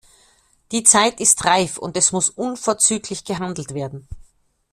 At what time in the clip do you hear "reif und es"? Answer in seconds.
1.45-2.11